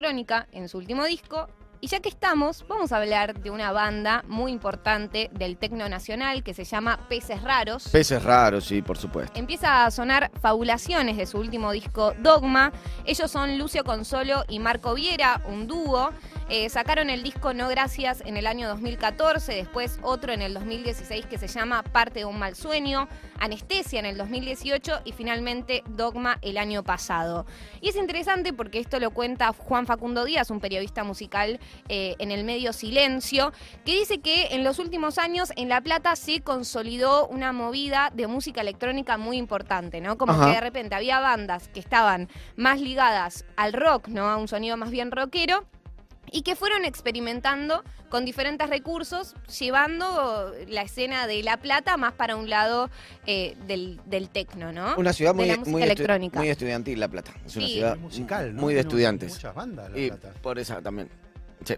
[0.00, 1.48] electrónica en su último disco.
[1.80, 6.44] Y ya que estamos, vamos a hablar de una banda muy importante del tecno nacional
[6.44, 7.88] que se llama Peces Raros.
[7.88, 9.38] Peces raros, sí, por supuesto.
[9.38, 12.72] Empieza a sonar Fabulaciones de su último disco Dogma.
[13.04, 16.10] Ellos son Lucio Consolo y Marco Viera, un dúo.
[16.50, 21.26] Eh, sacaron el disco No Gracias en el año 2014, después otro en el 2016
[21.26, 23.06] que se llama Parte de un mal sueño,
[23.38, 27.44] Anestesia en el 2018 y finalmente Dogma el año pasado.
[27.82, 32.30] Y es interesante porque esto lo cuenta Juan Facundo Díaz, un periodista musical eh, en
[32.30, 33.52] el medio Silencio,
[33.84, 38.26] que dice que en los últimos años en La Plata se consolidó una movida de
[38.26, 40.16] música electrónica muy importante, ¿no?
[40.16, 40.46] Como Ajá.
[40.46, 44.30] que de repente había bandas que estaban más ligadas al rock, ¿no?
[44.30, 45.66] A un sonido más bien rockero
[46.32, 52.36] y que fueron experimentando con diferentes recursos, llevando la escena de La Plata más para
[52.36, 52.90] un lado
[53.26, 54.94] eh, del, del tecno, ¿no?
[54.96, 56.38] Una ciudad De muy, la estu- electrónica.
[56.38, 57.32] muy estudiantil, La Plata.
[57.44, 57.72] Es una Sí.
[57.74, 58.62] ciudad musical, ¿no?
[58.62, 59.34] muy de estudiantes.
[59.34, 60.10] Muchas bandas, La Y
[60.42, 61.08] por esa también.
[61.64, 61.74] Sí.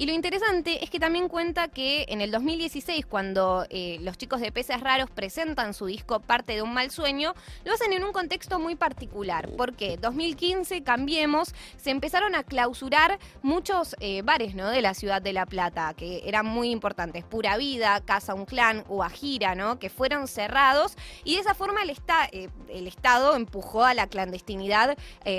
[0.00, 4.40] Y lo interesante es que también cuenta que en el 2016, cuando eh, los chicos
[4.40, 7.34] de Peces Raros presentan su disco Parte de un mal sueño,
[7.66, 9.50] lo hacen en un contexto muy particular.
[9.58, 14.70] Porque 2015, Cambiemos, se empezaron a clausurar muchos eh, bares ¿no?
[14.70, 17.22] de la ciudad de La Plata, que eran muy importantes.
[17.22, 19.78] Pura Vida, Casa Un Clan, Guajira, ¿no?
[19.78, 20.96] que fueron cerrados.
[21.24, 24.96] Y de esa forma el, esta- eh, el Estado empujó a la clandestinidad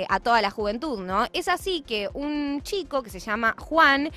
[0.08, 1.00] a toda la juventud.
[1.00, 1.26] ¿no?
[1.32, 4.12] Es así que un chico que se llama Juan,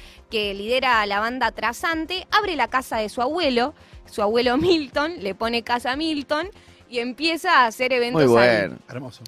[0.54, 3.74] lidera la banda Trasante, abre la casa de su abuelo,
[4.10, 6.50] su abuelo Milton, le pone casa Milton
[6.90, 8.58] y empieza a hacer eventos Muy ahí.
[8.60, 8.78] bueno.
[8.90, 9.24] Hermoso.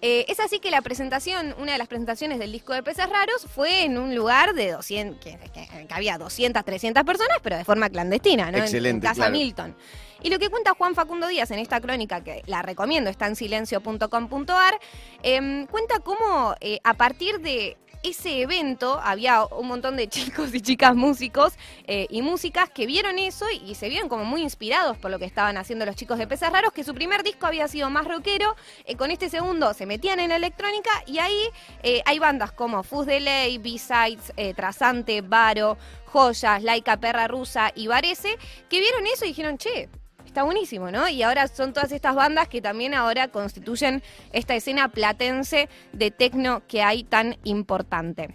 [0.00, 3.46] Eh, es así que la presentación, una de las presentaciones del disco de Peces Raros
[3.52, 7.64] fue en un lugar de 200, que, que- que había 200, 300 personas, pero de
[7.64, 8.50] forma clandestina, ¿no?
[8.50, 9.32] En- En, Excelente, Casa claro.
[9.32, 9.76] Milton.
[10.22, 13.34] Y lo que cuenta Juan Facundo Díaz en esta crónica, que la recomiendo, está en
[13.34, 14.78] silencio.com.ar,
[15.24, 20.60] em, cuenta cómo eh, a partir de ese evento había un montón de chicos y
[20.60, 21.54] chicas músicos
[21.86, 25.24] eh, y músicas que vieron eso y, se vieron como muy inspirados por lo que
[25.24, 28.56] estaban haciendo los chicos de Peces Raros, que su primer disco había sido más rockero,
[28.84, 31.40] eh, con este segundo se metían en la electrónica y ahí
[31.82, 35.76] eh, hay bandas como Fuzz Delay, B-Sides, Trasante, Varo,
[36.06, 38.36] Joyas, Laika Perra Rusa y Varese,
[38.68, 39.88] que vieron eso y dijeron, che,
[40.28, 41.08] Está buenísimo, ¿no?
[41.08, 46.62] Y ahora son todas estas bandas que también ahora constituyen esta escena platense de tecno
[46.68, 48.34] que hay tan importante.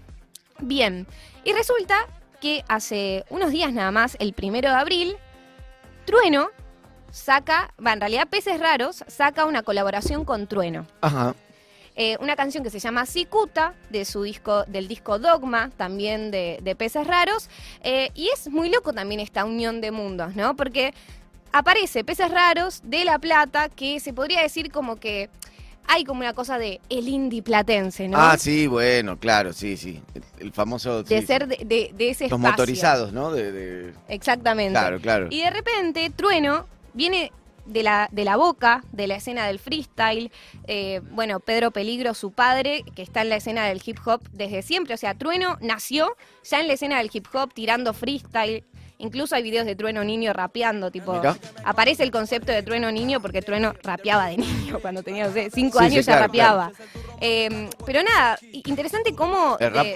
[0.58, 1.06] Bien,
[1.44, 2.08] y resulta
[2.42, 5.18] que hace unos días nada más, el primero de abril,
[6.06, 6.50] Trueno
[7.12, 10.88] saca, va, en realidad Peces Raros saca una colaboración con Trueno.
[11.02, 11.36] Ajá.
[11.96, 16.58] Eh, una canción que se llama Cicuta, de su disco, del disco Dogma, también de,
[16.64, 17.52] de Peces Raros.
[17.84, 20.56] Eh, y es muy loco también esta unión de mundos, ¿no?
[20.56, 20.96] Porque
[21.54, 25.30] aparece Peces Raros de La Plata, que se podría decir como que
[25.88, 28.18] hay como una cosa de el indie platense, ¿no?
[28.18, 30.02] Ah, sí, bueno, claro, sí, sí.
[30.16, 31.04] El, el famoso.
[31.04, 32.52] de sí, ser de, de- de ese Los espacio.
[32.52, 33.32] motorizados, ¿no?
[33.32, 34.74] De, de- Exactamente.
[34.80, 35.28] Claro, claro.
[35.30, 37.32] Y de repente, Trueno viene
[37.66, 40.32] de la, de la boca, de la escena del freestyle.
[40.68, 44.62] Eh, bueno, Pedro Peligro, su padre, que está en la escena del hip hop desde
[44.62, 44.94] siempre.
[44.94, 46.16] O sea, Trueno nació
[46.50, 48.64] ya en la escena del hip hop tirando freestyle.
[49.04, 51.22] Incluso hay videos de Trueno Niño rapeando, tipo.
[51.66, 55.50] Aparece el concepto de Trueno Niño porque Trueno rapeaba de niño cuando tenía, no sé,
[55.54, 56.72] cinco años ya rapeaba.
[57.20, 59.58] Em, pero nada, interesante cómo.
[59.60, 59.96] El rap eh,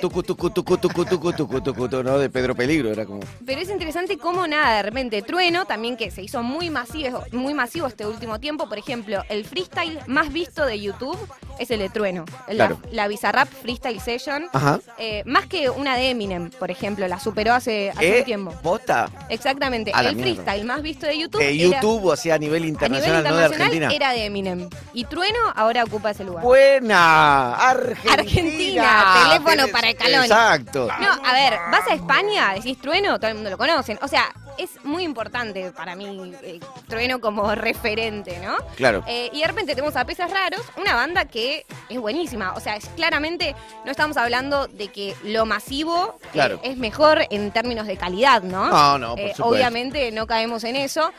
[2.03, 2.19] ¿no?
[2.19, 3.21] De Pedro Peligro, era como.
[3.45, 7.53] Pero es interesante cómo nada, de repente Trueno, también que se hizo muy masivo, muy
[7.53, 11.17] masivo este último tiempo, por ejemplo, el freestyle más visto de YouTube
[11.59, 12.25] es el de Trueno.
[12.47, 12.81] La, Claro.
[12.91, 14.45] la Bizarrap Freestyle Session.
[14.53, 14.79] Ajá.
[14.97, 18.19] Eh, más que una de Eminem, por ejemplo, la superó hace, hace ¿Eh?
[18.19, 18.51] un tiempo.
[18.63, 19.09] ¿Posta?
[19.29, 19.91] Exactamente.
[19.93, 20.33] A El mierda.
[20.43, 23.35] freestyle más visto de YouTube, era- YouTube, o sea, a nivel a nivel internacional, no
[23.37, 23.89] de Argentina.
[23.93, 24.69] era de Eminem.
[24.93, 26.43] Y Trueno ahora ocupa ese lugar.
[26.43, 28.13] Buena, Argentina.
[28.13, 30.23] Argentina, teléfono para Scaloni.
[30.25, 30.87] Exacto.
[30.99, 33.97] No, a ver, vas a España, decís trueno, todo el mundo lo conocen.
[34.01, 34.25] O sea,
[34.57, 38.55] es muy importante para mí eh, trueno como referente, ¿no?
[38.75, 39.03] Claro.
[39.07, 42.53] Eh, y de repente tenemos a Peces Raros, una banda que es buenísima.
[42.55, 46.59] O sea, es claramente no estamos hablando de que lo masivo eh, Claro.
[46.63, 48.67] es mejor en términos de calidad, ¿no?
[48.69, 49.45] No, no, por Eh, supuesto.
[49.45, 51.11] obviamente no caemos en eso,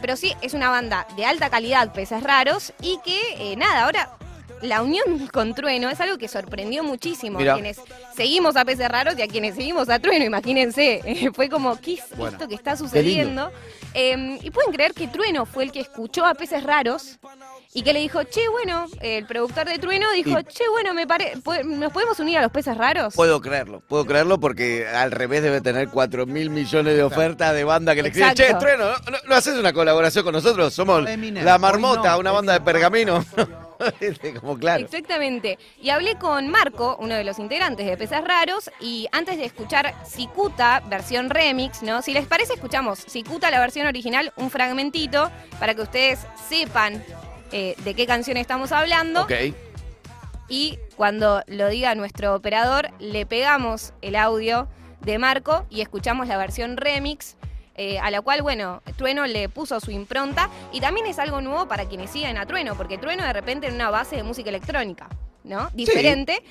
[0.00, 4.10] pero sí es una banda de alta calidad, Peces Raros, y que nada, ahora
[4.62, 7.52] la unión con Trueno es algo que sorprendió muchísimo Mirá.
[7.52, 7.80] a quienes
[8.16, 12.04] seguimos a Peces Raros y a quienes seguimos a Trueno, imagínense, fue como, ¿qué es
[12.16, 12.32] Bueno.
[12.36, 13.50] esto que está sucediendo?
[13.94, 17.18] Eh, y pueden creer que Trueno fue el que escuchó a Peces Raros
[17.74, 21.06] y que le dijo, che, bueno, el productor de Trueno dijo, Y- che, bueno, me
[21.06, 21.32] pare
[21.64, 23.14] ¿nos podemos unir a los Peces Raros?
[23.14, 27.64] Puedo creerlo, puedo creerlo porque al revés debe tener 4 mil millones de ofertas de
[27.64, 28.54] banda que le escriben, che.
[28.54, 30.72] Trueno, ¿no, no haces una colaboración con nosotros?
[30.72, 33.24] Somos La Marmota, una banda de pergamino.
[34.40, 34.84] como claro.
[34.84, 35.58] Exactamente.
[35.80, 39.94] Y hablé con Marco, uno de los integrantes de Pesas Raros, y antes de escuchar
[40.06, 42.02] Cicuta, versión remix, ¿no?
[42.02, 47.02] Si les parece, escuchamos Cicuta, la versión original, un fragmentito, para que ustedes sepan
[47.52, 49.22] eh, de qué canción estamos hablando.
[49.22, 49.32] Ok.
[50.48, 54.68] Y cuando lo diga nuestro operador, le pegamos el audio
[55.00, 57.36] de Marco y escuchamos la versión remix.
[57.76, 61.66] Eh, a la cual, bueno, Trueno le puso su impronta y también es algo nuevo
[61.68, 65.08] para quienes siguen a Trueno, porque Trueno de repente en una base de música electrónica,
[65.44, 65.70] ¿no?
[65.74, 66.42] Diferente.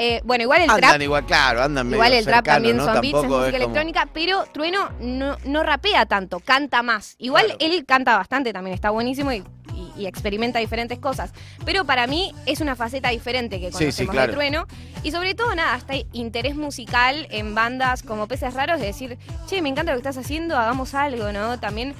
[0.00, 2.84] Eh, bueno, igual el Andan trap igual, claro, andan Igual el trap también ¿no?
[2.84, 7.16] son beats, es música como- electrónica, pero Trueno no, no rapea tanto, canta más.
[7.18, 7.58] Igual Claro.
[7.60, 9.42] él canta bastante también, está buenísimo y,
[9.98, 11.32] y- experimenta diferentes cosas.
[11.64, 14.26] Pero para mí es una faceta diferente que Sí, sí, conocemos claro.
[14.28, 14.66] de Trueno.
[15.02, 19.18] Y sobre todo, nada, este interés musical en bandas como Peces Raros de decir,
[19.48, 21.58] che, me encanta lo que estás haciendo, hagamos algo, ¿no?
[21.60, 21.94] También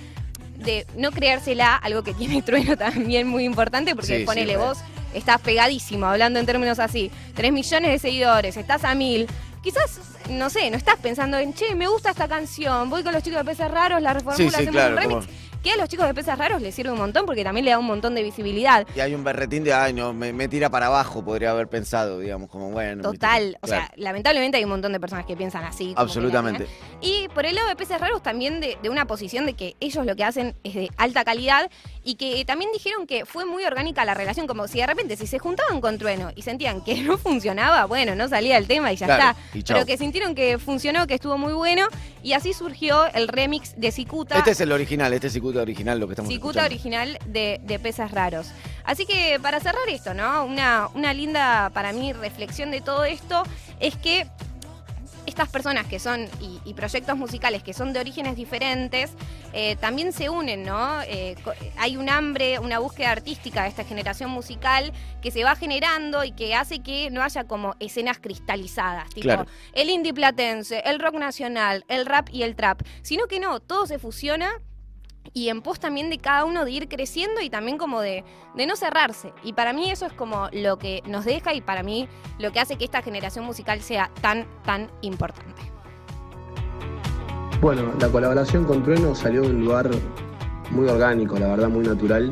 [0.57, 4.79] de no creérsela, algo que tiene Trueno también muy importante, porque Sí, sí, ponele vos,
[5.15, 9.27] estás pegadísimo, hablando en términos así, tenés millones de seguidores, estás a mil.
[9.63, 9.99] Quizás,
[10.31, 13.39] no sé, no estás pensando en, che, me gusta esta canción, voy con los chicos
[13.39, 15.27] de Peces Raros, la reformulo, Sí, sí, hacemos claro, un remix.
[15.27, 17.73] como- Que a los chicos de Peces Raros les sirve un montón porque también le
[17.73, 18.87] da un montón de visibilidad.
[18.95, 22.21] Y hay un berretín de, ay, no, me, me tira para abajo, podría haber pensado,
[22.21, 23.03] digamos, como bueno.
[23.03, 23.87] Total, o Claro.
[23.87, 25.95] sea, lamentablemente hay un montón de personas que piensan así.
[25.97, 26.67] Absolutamente.
[27.01, 27.25] tienen.
[27.25, 30.07] Y por el lado de Peces Raros también de, de una posición de que ellos
[30.07, 31.69] lo que hacen es de alta calidad
[32.05, 35.27] y que también dijeron que fue muy orgánica la relación, como si de repente si
[35.27, 38.97] se juntaban con Trueno y sentían que no funcionaba, bueno, no salía el tema y
[38.97, 39.59] ya Claro, está.
[39.59, 39.63] y.
[39.65, 41.89] Pero que sintieron que funcionó, que estuvo muy bueno
[42.23, 44.39] y así surgió el remix de Cicuta.
[44.39, 46.75] Este es el original, este es Cicuta original, lo que estamos Cicuta escuchando.
[46.75, 48.49] original de, de Pesas Raros.
[48.85, 50.45] Así que para cerrar esto, ¿no?
[50.45, 53.43] Una, una linda, para mí, reflexión de todo esto
[53.81, 54.27] es que
[55.27, 59.11] estas personas que son, y, y proyectos musicales que son de orígenes diferentes,
[59.53, 61.03] eh, también se unen, ¿no?
[61.03, 61.37] Eh,
[61.77, 64.91] hay un hambre, una búsqueda artística de esta generación musical
[65.21, 69.47] que se va generando y que hace que no haya como escenas cristalizadas, tipo Claro.
[69.75, 73.87] el indie platense, el rock nacional, el rap y el trap, sino que no, todo
[73.87, 74.51] se fusiona
[75.35, 78.67] y en pos también de cada uno de ir creciendo y también como de, de
[78.67, 79.33] no cerrarse.
[79.43, 82.09] Y para mí eso es como lo que nos deja y para mí
[82.39, 85.63] lo que hace que esta generación musical sea tan, tan importante.
[87.61, 89.91] Bueno, la colaboración con Trueno salió de un lugar
[90.71, 92.31] muy orgánico, la verdad muy natural,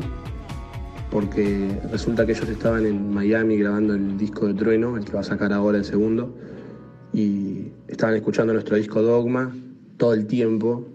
[1.11, 5.21] porque resulta que ellos estaban en Miami grabando el disco de Trueno, el que va
[5.21, 6.33] a sacar ahora el segundo,
[7.13, 9.53] y estaban escuchando nuestro disco Dogma
[9.97, 10.87] todo el tiempo,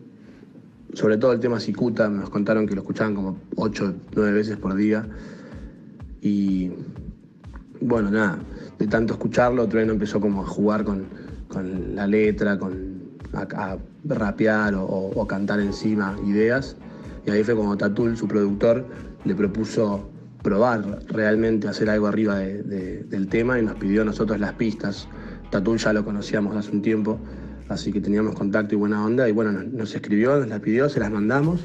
[0.95, 4.75] sobre todo el tema Cicuta, nos contaron que lo escuchaban como 8, 9 veces por
[4.75, 5.07] día,
[6.21, 6.71] y
[7.81, 8.39] bueno, nada,
[8.79, 11.05] de tanto escucharlo, Trueno empezó como a jugar con,
[11.49, 13.03] con la letra, con
[13.33, 16.77] a, a rapear o, o- cantar encima ideas.
[17.27, 18.85] Y ahí fue como Tatul, su productor,
[19.25, 20.09] le propuso
[20.43, 24.53] probar realmente hacer algo arriba de- de- del tema y nos pidió a nosotros las
[24.55, 25.09] pistas.
[25.51, 27.19] Tatul ya lo conocíamos hace un tiempo,
[27.73, 29.29] así que teníamos contacto y buena onda.
[29.29, 31.61] Y bueno, nos, escribió, nos las pidió, se las mandamos.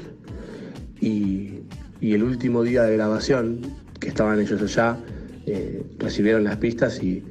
[1.00, 1.60] Y,
[2.00, 3.60] y el último día de grabación,
[4.00, 4.98] que estaban ellos allá,
[5.46, 7.22] eh, recibieron las pistas y,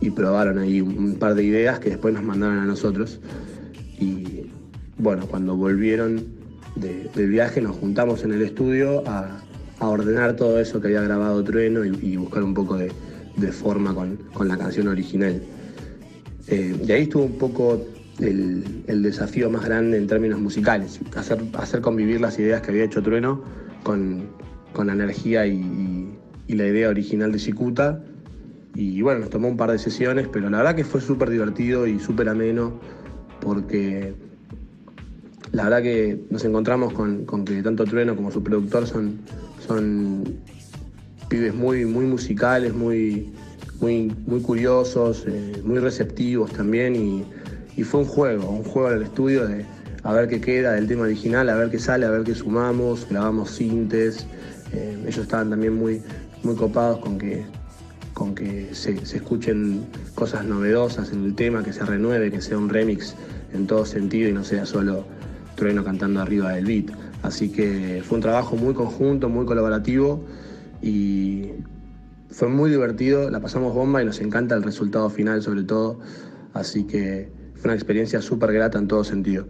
[0.00, 3.20] y probaron ahí un, par de ideas que después nos mandaron a nosotros.
[3.98, 4.46] Y
[4.98, 6.24] bueno, cuando volvieron
[6.76, 9.40] de- del viaje nos juntamos en el estudio a,
[9.78, 12.90] a ordenar todo eso que había grabado Trueno y, buscar un poco de,
[13.36, 15.40] de forma con, con la canción original.
[16.48, 17.84] Eh, y ahí estuvo un poco
[18.20, 23.02] el, desafío más grande en términos musicales, hacer, hacer convivir las ideas que había hecho
[23.02, 23.42] Trueno
[23.82, 24.26] con,
[24.72, 26.12] con la energía y,
[26.48, 28.02] la idea original de Cicuta.
[28.74, 31.86] Y bueno, nos tomó un par de sesiones, pero la verdad que fue súper divertido
[31.86, 32.78] y súper ameno,
[33.40, 34.14] porque
[35.52, 39.18] la verdad que nos encontramos con, con que tanto Trueno como su productor son,
[39.66, 40.24] son
[41.28, 43.32] pibes muy, muy musicales, muy,
[43.80, 46.94] muy, muy curiosos, eh, muy receptivos también.
[46.96, 47.24] Y,
[47.76, 49.64] y fue un juego, un juego en el estudio de
[50.02, 53.06] a ver qué queda del tema original, a ver qué sale, a ver qué sumamos,
[53.10, 54.26] grabamos sintes.
[54.72, 56.00] eh, ellos estaban también muy,
[56.42, 57.44] muy copados con que,
[58.14, 62.56] con que se, se escuchen cosas novedosas en el tema, que se renueve, que sea
[62.56, 63.14] un remix
[63.52, 65.04] en todo sentido y no sea solo
[65.56, 66.86] Trueno cantando arriba del beat.
[67.22, 70.24] Así que fue un trabajo muy conjunto, muy colaborativo
[70.82, 71.50] y
[72.30, 75.98] fue muy divertido, la pasamos bomba y nos encanta el resultado final sobre todo.
[76.52, 77.35] Así que
[77.66, 79.46] una experiencia súper grata en todo sentido.